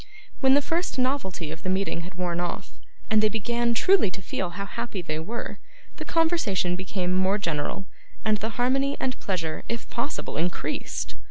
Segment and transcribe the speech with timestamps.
[0.39, 2.71] When the first novelty of the meeting had worn off,
[3.11, 5.59] and they began truly to feel how happy they were,
[5.97, 7.85] the conversation became more general,
[8.25, 11.13] and the harmony and pleasure if possible increased.